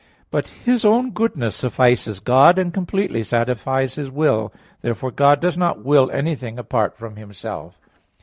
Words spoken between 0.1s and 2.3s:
But His own goodness suffices